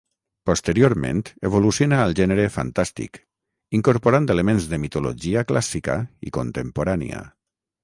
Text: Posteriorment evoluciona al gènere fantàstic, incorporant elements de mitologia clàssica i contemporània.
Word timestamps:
Posteriorment 0.49 1.19
evoluciona 1.49 1.99
al 2.05 2.15
gènere 2.19 2.47
fantàstic, 2.55 3.21
incorporant 3.81 4.27
elements 4.37 4.67
de 4.73 4.81
mitologia 4.87 5.47
clàssica 5.53 6.01
i 6.31 6.37
contemporània. 6.41 7.25